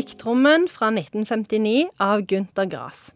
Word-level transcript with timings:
Blikktrommen 0.00 0.62
fra 0.68 0.86
1959 0.88 1.90
av 1.96 2.22
Gunther 2.22 2.64
Grass. 2.64 3.10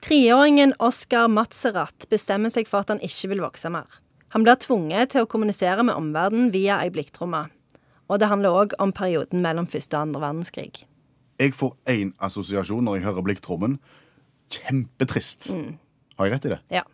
Treåringen 0.00 0.72
Oskar 0.78 1.26
Matzerat 1.28 2.06
bestemmer 2.08 2.48
seg 2.48 2.64
for 2.70 2.80
at 2.80 2.88
han 2.94 3.02
ikke 3.04 3.28
vil 3.34 3.42
vokse 3.44 3.68
mer. 3.68 3.98
Han 4.32 4.46
blir 4.46 4.56
tvunget 4.56 5.12
til 5.12 5.26
å 5.26 5.28
kommunisere 5.28 5.84
med 5.84 5.92
omverdenen 5.92 6.48
via 6.54 6.78
ei 6.80 6.88
blikktromme. 6.94 7.42
Og 8.08 8.22
det 8.22 8.30
handler 8.32 8.56
òg 8.56 8.72
om 8.80 8.94
perioden 8.96 9.44
mellom 9.44 9.68
første 9.68 9.98
og 9.98 10.06
andre 10.06 10.24
verdenskrig. 10.24 10.86
Jeg 11.44 11.52
får 11.60 11.76
én 11.92 12.16
assosiasjon 12.16 12.88
når 12.88 13.02
jeg 13.02 13.08
hører 13.10 13.28
blikktrommen. 13.28 13.76
Kjempetrist. 14.48 15.52
Har 15.52 16.30
jeg 16.30 16.38
rett 16.38 16.48
i 16.48 16.56
det? 16.56 16.60
Ja. 16.80 16.86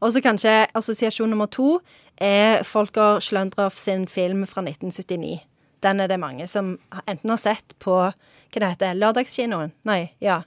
Og 0.00 0.16
så 0.16 0.24
kanskje 0.24 0.62
assosiasjon 0.72 1.28
nummer 1.28 1.52
to 1.52 1.74
er 2.16 2.64
Folker 2.64 3.20
Schløndorff 3.20 3.76
sin 3.76 4.08
film 4.08 4.46
fra 4.48 4.64
1979. 4.64 5.42
Den 5.82 6.00
er 6.02 6.10
det 6.10 6.20
mange 6.22 6.46
som 6.50 6.76
enten 7.06 7.34
har 7.34 7.40
sett 7.40 7.76
på 7.82 7.98
hva 8.02 8.60
det 8.60 8.72
heter, 8.74 8.96
Lørdagskinoen? 8.98 9.72
Nei, 9.88 10.12
ja. 10.22 10.42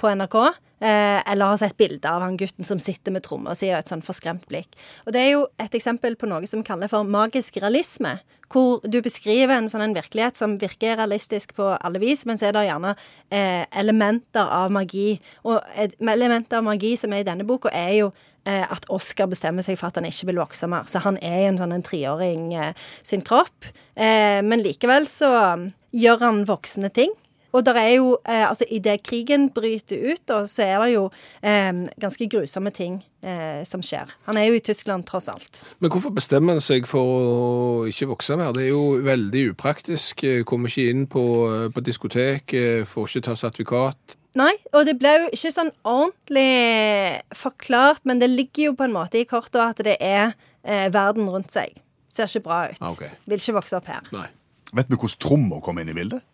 På 0.00 0.10
NRK. 0.12 0.36
Eh, 0.78 1.30
eller 1.30 1.54
har 1.54 1.56
sett 1.56 1.76
bilder 1.76 2.18
av 2.18 2.24
han 2.26 2.36
gutten 2.36 2.66
som 2.68 2.80
sitter 2.82 3.14
med 3.14 3.24
tromma 3.24 3.54
si 3.56 3.70
og 3.70 3.78
et 3.78 3.88
sånn 3.88 4.04
forskremt 4.04 4.44
blikk. 4.50 4.74
Og 5.06 5.14
det 5.16 5.22
er 5.22 5.30
jo 5.30 5.46
et 5.62 5.76
eksempel 5.78 6.18
på 6.20 6.28
noe 6.28 6.44
som 6.50 6.64
kalles 6.66 6.92
for 6.92 7.08
magisk 7.08 7.56
realisme. 7.62 8.18
Hvor 8.52 8.84
du 8.84 9.00
beskriver 9.02 9.56
en 9.56 9.70
sånn 9.72 9.86
en 9.86 9.96
virkelighet 9.96 10.36
som 10.38 10.58
virker 10.60 10.98
realistisk 11.00 11.56
på 11.56 11.72
alle 11.80 12.02
vis, 12.02 12.26
men 12.28 12.36
så 12.38 12.50
er 12.50 12.54
det 12.54 12.66
gjerne 12.68 12.92
eh, 13.32 13.64
elementer 13.72 14.44
av 14.44 14.74
magi. 14.74 15.16
Og 15.48 15.64
elementer 15.80 16.60
av 16.60 16.68
magi 16.68 16.92
som 17.00 17.14
er 17.14 17.24
i 17.24 17.26
denne 17.26 17.48
boka, 17.48 17.72
er 17.72 17.94
jo 18.02 18.12
at 18.46 18.86
Oscar 18.92 19.26
bestemmer 19.30 19.66
seg 19.66 19.78
for 19.80 19.90
at 19.90 19.98
han 20.00 20.06
ikke 20.08 20.30
vil 20.30 20.40
vokse 20.40 20.68
mer. 20.70 20.86
Så 20.90 21.02
han 21.04 21.18
er 21.24 21.48
en 21.48 21.60
sånn 21.60 21.74
en 21.74 21.84
treåring 21.86 22.52
eh, 22.54 22.88
sin 23.06 23.24
kropp. 23.26 23.68
Eh, 23.94 24.42
men 24.46 24.62
likevel 24.64 25.08
så 25.10 25.30
um, 25.56 25.70
gjør 25.96 26.26
han 26.26 26.44
voksne 26.48 26.92
ting. 26.94 27.14
Og 27.56 27.64
der 27.64 27.78
er 27.80 27.92
jo, 27.94 28.18
eh, 28.28 28.48
altså 28.48 28.64
Idet 28.70 29.02
krigen 29.02 29.50
bryter 29.50 30.12
ut, 30.12 30.22
da, 30.28 30.42
så 30.46 30.62
er 30.62 30.78
det 30.82 30.90
jo 30.92 31.04
eh, 31.42 31.72
ganske 32.02 32.28
grusomme 32.28 32.70
ting 32.74 32.98
eh, 33.22 33.62
som 33.64 33.82
skjer. 33.84 34.12
Han 34.28 34.36
er 34.36 34.50
jo 34.50 34.58
i 34.58 34.64
Tyskland, 34.64 35.06
tross 35.08 35.28
alt. 35.32 35.62
Men 35.80 35.90
hvorfor 35.94 36.12
bestemmer 36.12 36.56
han 36.56 36.64
seg 36.64 36.88
for 36.90 37.14
å 37.16 37.86
ikke 37.88 38.10
vokse 38.12 38.36
mer? 38.36 38.52
Det 38.56 38.66
er 38.66 38.74
jo 38.74 39.00
veldig 39.06 39.46
upraktisk. 39.54 40.26
Eh, 40.26 40.44
Kommer 40.44 40.72
ikke 40.72 40.92
inn 40.92 41.06
på, 41.08 41.24
eh, 41.48 41.68
på 41.72 41.84
diskotek, 41.86 42.52
eh, 42.52 42.84
får 42.84 43.08
ikke 43.08 43.26
ta 43.30 43.38
sertifikat. 43.40 44.18
Nei, 44.36 44.52
og 44.76 44.84
det 44.84 44.98
ble 45.00 45.12
jo 45.16 45.28
ikke 45.32 45.52
sånn 45.54 45.72
ordentlig 45.86 47.22
forklart, 47.36 48.02
men 48.04 48.20
det 48.20 48.28
ligger 48.32 48.70
jo 48.70 48.76
på 48.76 48.84
en 48.84 48.96
måte 48.96 49.22
i 49.22 49.28
kortet 49.28 49.62
at 49.62 49.80
det 49.86 49.96
er 50.04 50.34
eh, 50.60 50.88
verden 50.92 51.30
rundt 51.32 51.54
seg. 51.54 51.78
Ser 52.12 52.28
ikke 52.28 52.44
bra 52.48 52.58
ut. 52.68 52.82
Okay. 52.92 53.14
Vil 53.24 53.40
ikke 53.40 53.56
vokse 53.56 53.78
opp 53.78 53.88
her. 53.88 54.04
Nei. 54.12 54.28
Vet 54.76 54.90
vi 54.90 54.98
hvordan 54.98 55.22
tromma 55.22 55.60
kom 55.64 55.80
inn 55.80 55.88
i 55.92 55.96
bildet? 55.96 56.24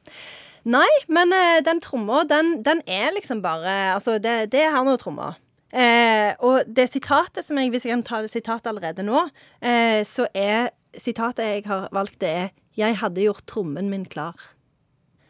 Nei, 0.72 0.88
men 1.10 1.34
eh, 1.36 1.60
den 1.66 1.82
tromma, 1.82 2.24
den, 2.26 2.56
den 2.66 2.82
er 2.86 3.10
liksom 3.14 3.42
bare 3.42 3.94
Altså, 3.96 4.18
det, 4.22 4.52
det 4.54 4.62
er 4.66 4.78
noe 4.86 4.98
tromma. 4.98 5.34
Eh, 5.72 6.34
og 6.44 6.68
det 6.68 6.88
sitatet 6.92 7.46
som 7.46 7.58
jeg, 7.58 7.70
hvis 7.72 7.86
jeg 7.86 7.94
kan 7.94 8.06
ta 8.06 8.22
det 8.22 8.30
sitatet 8.32 8.70
allerede 8.70 9.06
nå, 9.06 9.24
eh, 9.64 10.02
så 10.06 10.26
er 10.34 10.72
sitatet 10.98 11.48
jeg 11.48 11.66
har 11.70 11.88
valgt, 11.94 12.20
det 12.20 12.28
er 12.28 12.50
'Jeg 12.72 12.96
hadde 12.96 13.20
gjort 13.20 13.44
trommen 13.46 13.90
min 13.90 14.06
klar'. 14.06 14.48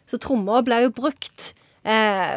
Så 0.07 0.19
tromma 0.19 0.63
ble 0.63 0.85
jo 0.85 0.91
brukt 0.91 1.55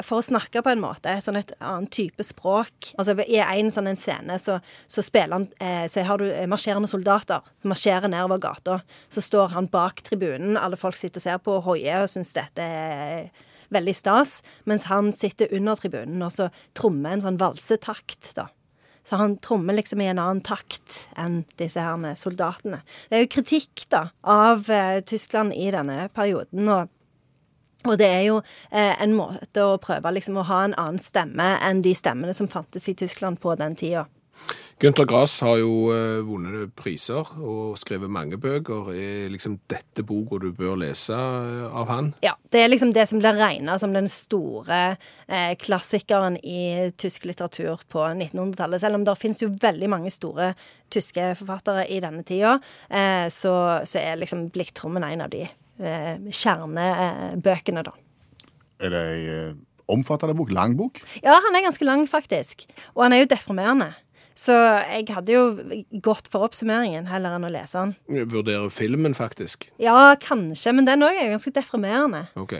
for 0.01 0.19
å 0.19 0.25
snakke 0.25 0.63
på 0.65 0.71
en 0.73 0.81
måte, 0.81 1.11
sånn 1.21 1.37
et 1.37 1.51
annet 1.59 1.91
type 1.93 2.25
språk. 2.25 2.91
Altså 2.97 3.13
I 3.21 3.37
en 3.43 3.69
sånn 3.73 3.91
en 3.91 3.99
scene 3.99 4.39
så, 4.41 4.57
så 4.89 5.03
han 5.13 5.47
eh, 5.61 5.85
Så 5.91 6.01
har 6.01 6.17
du 6.17 6.25
eh, 6.31 6.47
marsjerende 6.49 6.89
soldater 6.89 7.45
som 7.61 7.69
marsjerer 7.69 8.09
nedover 8.09 8.41
gata. 8.41 8.79
Så 9.09 9.21
står 9.21 9.53
han 9.53 9.69
bak 9.69 10.01
tribunen, 10.01 10.57
alle 10.57 10.77
folk 10.77 10.97
sitter 10.97 11.21
og 11.21 11.27
ser 11.27 11.37
på 11.45 11.59
og 11.59 11.65
hoier 11.69 12.05
og 12.05 12.09
syns 12.09 12.33
dette 12.33 12.65
er 12.65 13.29
veldig 13.73 13.95
stas, 13.97 14.41
mens 14.65 14.85
han 14.89 15.11
sitter 15.13 15.51
under 15.53 15.77
tribunen 15.77 16.21
og 16.25 16.33
så 16.33 16.49
trommer 16.77 17.15
en 17.15 17.25
sånn 17.25 17.41
valsetakt, 17.41 18.33
da. 18.37 18.49
Så 19.05 19.19
han 19.21 19.35
trommer 19.37 19.77
liksom 19.77 20.01
i 20.01 20.07
en 20.09 20.17
annen 20.21 20.41
takt 20.41 21.03
enn 21.21 21.43
disse 21.61 21.81
her 21.81 22.17
soldatene. 22.17 22.79
Det 23.09 23.17
er 23.17 23.25
jo 23.25 23.33
kritikk, 23.35 23.85
da, 23.93 24.07
av 24.25 24.65
eh, 24.73 25.03
Tyskland 25.05 25.53
i 25.53 25.69
denne 25.73 26.07
perioden. 26.15 26.65
og 26.65 26.94
og 27.85 27.97
det 28.01 28.09
er 28.09 28.23
jo 28.27 28.41
eh, 28.71 28.93
en 29.01 29.15
måte 29.17 29.63
å 29.63 29.79
prøve 29.81 30.13
liksom 30.15 30.41
å 30.41 30.47
ha 30.49 30.63
en 30.65 30.77
annen 30.81 31.01
stemme 31.03 31.55
enn 31.63 31.83
de 31.85 31.95
stemmene 31.97 32.35
som 32.37 32.49
fantes 32.51 32.89
i 32.91 32.97
Tyskland 32.97 33.41
på 33.43 33.55
den 33.59 33.77
tida. 33.79 34.07
Gunther 34.79 35.05
Grass 35.07 35.37
har 35.39 35.55
jo 35.61 35.87
eh, 35.95 36.19
vunnet 36.27 36.73
priser 36.75 37.29
og 37.39 37.77
skrevet 37.79 38.11
mange 38.11 38.35
bøker. 38.41 38.89
Er 38.91 39.29
liksom 39.31 39.55
dette 39.71 40.03
boka 40.03 40.41
du 40.43 40.49
bør 40.55 40.75
lese 40.81 41.15
eh, 41.15 41.69
av 41.71 41.87
han? 41.87 42.11
Ja, 42.25 42.33
Det 42.51 42.59
er 42.59 42.67
liksom 42.67 42.91
det 42.93 43.07
som 43.07 43.21
blir 43.23 43.39
regna 43.39 43.77
som 43.79 43.95
den 43.95 44.09
store 44.11 44.97
eh, 45.27 45.53
klassikeren 45.55 46.35
i 46.43 46.91
tysk 46.99 47.29
litteratur 47.29 47.87
på 47.87 48.03
1900-tallet. 48.03 48.83
Selv 48.83 48.99
om 48.99 49.07
det 49.07 49.15
finnes 49.21 49.45
jo 49.45 49.53
veldig 49.61 49.91
mange 49.95 50.11
store 50.11 50.51
tyske 50.91 51.31
forfattere 51.39 51.87
i 51.87 52.01
denne 52.03 52.27
tida, 52.27 52.57
eh, 52.91 53.29
så, 53.31 53.55
så 53.87 54.03
er 54.03 54.19
liksom 54.19 54.49
Blikktrommen 54.51 55.07
en 55.07 55.23
av 55.23 55.31
de 55.31 55.47
kjernebøkene, 55.79 57.85
da. 57.85 57.93
Er 58.83 58.91
det 58.91 59.03
ei 59.11 59.21
eh, 59.31 59.53
omfattende 59.91 60.35
bok? 60.37 60.51
Lang 60.55 60.75
bok? 60.79 60.99
Ja, 61.23 61.37
han 61.43 61.55
er 61.55 61.67
ganske 61.67 61.87
lang, 61.87 62.03
faktisk. 62.09 62.65
Og 62.95 63.05
han 63.05 63.15
er 63.15 63.23
jo 63.23 63.31
deprimerende. 63.31 63.93
Så 64.35 64.51
jeg 64.51 65.07
hadde 65.15 65.31
jo 65.31 65.43
gått 66.03 66.27
for 66.31 66.43
oppsummeringen 66.43 67.07
heller 67.07 67.37
enn 67.37 67.47
å 67.47 67.51
lese 67.53 67.79
den. 67.79 67.93
Jeg 68.17 68.27
vurderer 68.33 68.73
filmen, 68.73 69.15
faktisk. 69.15 69.69
Ja, 69.79 70.11
kanskje, 70.19 70.73
men 70.75 70.89
den 70.89 71.05
òg 71.07 71.15
er 71.15 71.31
ganske 71.31 71.53
deprimerende. 71.55 72.25
Ok. 72.35 72.57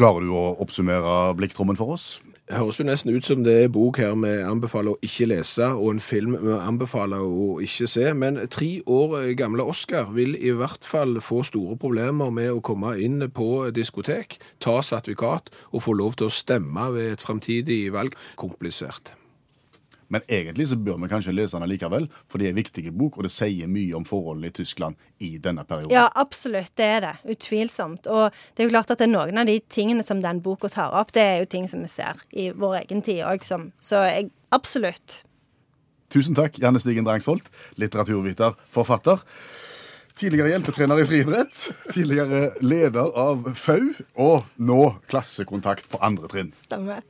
Klarer 0.00 0.24
du 0.24 0.30
å 0.32 0.54
oppsummere 0.64 1.34
blikktrommen 1.36 1.76
for 1.76 1.92
oss? 1.92 2.04
Det 2.48 2.56
høres 2.56 2.78
jo 2.80 2.86
nesten 2.88 3.12
ut 3.12 3.26
som 3.28 3.42
det 3.44 3.52
er 3.66 3.68
bok 3.68 3.98
her 4.00 4.14
vi 4.16 4.30
anbefaler 4.48 4.94
å 4.96 5.04
ikke 5.04 5.28
lese, 5.28 5.68
og 5.76 5.90
en 5.92 6.00
film 6.00 6.38
vi 6.40 6.54
anbefaler 6.56 7.20
å 7.20 7.58
ikke 7.60 7.84
se. 7.84 8.06
Men 8.16 8.40
tre 8.48 8.70
år 8.88 9.28
gamle 9.36 9.68
Oscar 9.68 10.08
vil 10.16 10.38
i 10.40 10.56
hvert 10.56 10.88
fall 10.88 11.20
få 11.20 11.44
store 11.44 11.76
problemer 11.76 12.32
med 12.32 12.48
å 12.48 12.64
komme 12.64 12.96
inn 12.96 13.28
på 13.28 13.68
diskotek, 13.76 14.40
ta 14.56 14.80
sertifikat 14.80 15.52
og 15.68 15.84
få 15.84 15.98
lov 16.00 16.16
til 16.16 16.30
å 16.30 16.36
stemme 16.40 16.90
ved 16.96 17.18
et 17.18 17.28
framtidig 17.28 17.82
valg. 17.92 18.16
Komplisert. 18.40 19.12
Men 20.10 20.24
egentlig 20.26 20.66
så 20.68 20.76
bør 20.76 20.98
vi 21.04 21.08
kanskje 21.12 21.34
lese 21.36 21.58
den 21.58 21.70
likevel, 21.70 22.08
for 22.26 22.42
det 22.42 22.48
er 22.48 22.54
en 22.54 22.58
viktig 22.58 22.90
bok, 22.98 23.18
og 23.18 23.26
det 23.26 23.30
sier 23.30 23.70
mye 23.70 23.94
om 23.94 24.06
forholdene 24.08 24.50
i 24.50 24.54
Tyskland 24.56 24.98
i 25.22 25.36
denne 25.38 25.62
perioden. 25.68 25.94
Ja, 25.94 26.08
absolutt. 26.18 26.72
Det 26.78 26.88
er 26.96 27.00
det. 27.04 27.14
Utvilsomt. 27.36 28.10
Og 28.10 28.34
det 28.56 28.64
er 28.64 28.68
jo 28.68 28.74
klart 28.74 28.90
at 28.90 28.98
det 28.98 29.06
er 29.06 29.14
noen 29.14 29.38
av 29.38 29.46
de 29.46 29.60
tingene 29.70 30.02
som 30.06 30.22
den 30.24 30.42
boka 30.42 30.70
tar 30.72 30.96
opp, 30.98 31.14
det 31.14 31.22
er 31.22 31.42
jo 31.44 31.50
ting 31.54 31.70
som 31.70 31.86
vi 31.86 31.90
ser 31.92 32.20
i 32.34 32.50
vår 32.50 32.82
egen 32.82 33.02
tid 33.06 33.22
òg, 33.26 33.46
Så 33.46 34.04
jeg 34.08 34.30
absolutt. 34.50 35.22
Tusen 36.10 36.34
takk, 36.34 36.58
Janne 36.58 36.80
Stigen 36.82 37.06
Drangsholt, 37.06 37.46
litteraturviter, 37.78 38.56
forfatter. 38.68 39.22
Tidligere 40.18 40.50
hjelpetrener 40.50 41.00
i 41.00 41.06
friidrett, 41.06 41.62
tidligere 41.94 42.50
leder 42.60 43.14
av 43.14 43.46
FAU, 43.54 43.94
og 44.18 44.50
nå 44.58 44.82
klassekontakt 45.08 45.86
på 45.88 46.02
andre 46.02 46.28
trinn. 46.28 46.52
Stemmer. 46.66 47.06